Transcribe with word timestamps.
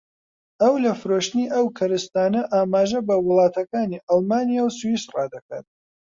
ئەو 0.61 0.73
لە 0.83 0.91
فرۆشتنی 1.01 1.51
ئەو 1.53 1.65
کەرستانە 1.77 2.41
ئاماژە 2.53 2.99
بە 3.07 3.15
وڵاتەکانی 3.25 4.03
ئەڵمانیا 4.07 4.61
و 4.65 4.75
سویسڕا 4.77 5.25
دەکات 5.33 5.65